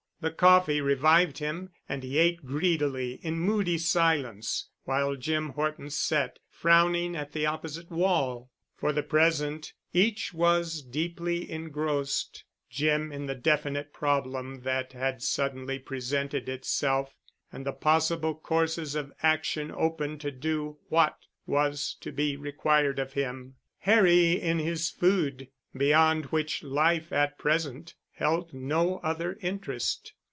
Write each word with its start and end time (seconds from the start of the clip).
The 0.21 0.29
coffee 0.29 0.81
revived 0.81 1.39
him 1.39 1.71
and 1.89 2.03
he 2.03 2.19
ate 2.19 2.45
greedily 2.45 3.13
in 3.23 3.39
moody 3.39 3.79
silence 3.79 4.69
while 4.83 5.15
Jim 5.15 5.49
Horton 5.49 5.89
sat, 5.89 6.37
frowning 6.47 7.15
at 7.15 7.31
the 7.31 7.47
opposite 7.47 7.89
wall. 7.89 8.51
For 8.77 8.93
the 8.93 9.01
present 9.01 9.73
each 9.93 10.31
was 10.31 10.83
deeply 10.83 11.49
engrossed—Jim 11.49 13.11
in 13.11 13.25
the 13.25 13.33
definite 13.33 13.91
problem 13.93 14.61
that 14.61 14.93
had 14.93 15.23
suddenly 15.23 15.79
presented 15.79 16.47
itself, 16.47 17.15
and 17.51 17.65
the 17.65 17.73
possible 17.73 18.35
courses 18.35 18.93
of 18.93 19.11
action 19.23 19.71
open 19.75 20.19
to 20.19 20.29
do 20.29 20.77
what 20.89 21.17
was 21.47 21.95
to 22.01 22.11
be 22.11 22.37
required 22.37 22.99
of 22.99 23.13
him; 23.13 23.55
Harry 23.79 24.33
in 24.33 24.59
his 24.59 24.91
food, 24.91 25.47
beyond 25.75 26.25
which 26.25 26.61
life 26.61 27.11
at 27.11 27.39
present 27.39 27.95
held 28.15 28.53
no 28.53 28.99
other 28.99 29.35
interest. 29.41 30.13